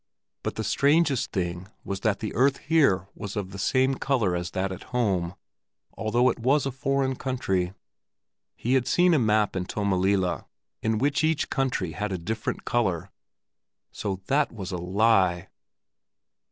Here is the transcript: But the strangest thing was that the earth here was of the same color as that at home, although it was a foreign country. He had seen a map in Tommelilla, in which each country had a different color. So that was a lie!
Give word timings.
But 0.41 0.55
the 0.55 0.63
strangest 0.63 1.31
thing 1.31 1.67
was 1.83 1.99
that 1.99 2.21
the 2.21 2.33
earth 2.33 2.57
here 2.57 3.07
was 3.13 3.35
of 3.35 3.51
the 3.51 3.59
same 3.59 3.93
color 3.93 4.35
as 4.35 4.49
that 4.49 4.71
at 4.71 4.85
home, 4.89 5.35
although 5.93 6.27
it 6.31 6.39
was 6.39 6.65
a 6.65 6.71
foreign 6.71 7.15
country. 7.15 7.73
He 8.55 8.73
had 8.73 8.87
seen 8.87 9.13
a 9.13 9.19
map 9.19 9.55
in 9.55 9.65
Tommelilla, 9.65 10.47
in 10.81 10.97
which 10.97 11.23
each 11.23 11.51
country 11.51 11.91
had 11.91 12.11
a 12.11 12.17
different 12.17 12.65
color. 12.65 13.11
So 13.91 14.21
that 14.25 14.51
was 14.51 14.71
a 14.71 14.77
lie! 14.79 15.49